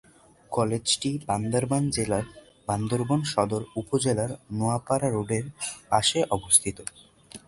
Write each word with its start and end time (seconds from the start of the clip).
কলেজটি 0.51 1.11
বান্দরবান 1.27 1.83
জেলার 1.89 2.25
বান্দরবান 2.67 3.21
সদর 3.23 3.61
উপজেলার 3.75 4.31
নোয়াপাড়া 4.51 5.09
রোডের 5.09 5.45
পাশে 5.89 6.19
অবস্থিত। 6.31 6.77